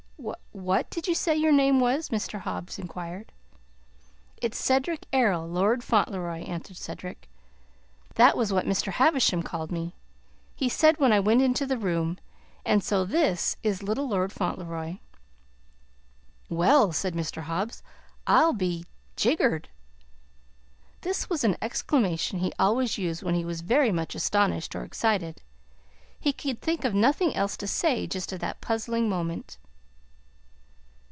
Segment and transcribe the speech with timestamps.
[0.23, 2.41] "Wha what did you say your name was?" Mr.
[2.41, 3.31] Hobbs inquired.
[4.37, 7.27] "It's Cedric Errol, Lord Fauntleroy," answered Cedric.
[8.15, 8.91] "That was what Mr.
[8.91, 9.95] Havisham called me.
[10.53, 12.19] He said when I went into the room:
[12.63, 14.97] 'And so this is little Lord Fauntleroy!'"
[16.49, 17.43] "Well," said Mr.
[17.43, 17.81] Hobbs,
[18.27, 19.69] "I'll be jiggered!"
[20.99, 25.41] This was an exclamation he always used when he was very much astonished or excited.
[26.19, 29.57] He could think of nothing else to say just at that puzzling moment.